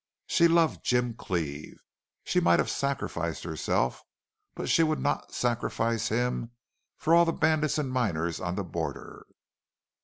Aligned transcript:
She 0.25 0.47
loved 0.47 0.83
Jim 0.83 1.13
Cleve. 1.13 1.77
She 2.23 2.39
might 2.39 2.57
have 2.57 2.71
sacrificed 2.71 3.43
herself, 3.43 4.01
but 4.55 4.67
she 4.67 4.81
would 4.81 4.99
not 4.99 5.31
sacrifice 5.31 6.07
him 6.07 6.49
for 6.97 7.13
all 7.13 7.23
the 7.23 7.31
bandits 7.31 7.77
and 7.77 7.91
miners 7.91 8.39
on 8.39 8.55
the 8.55 8.63
border. 8.63 9.27